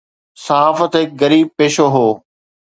صحافت 0.45 0.91
هڪ 1.01 1.09
غريب 1.21 1.47
پيشو 1.57 1.85
هو. 1.95 2.07